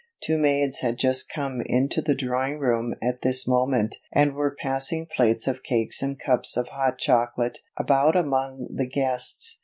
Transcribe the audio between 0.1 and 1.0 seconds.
Two maids had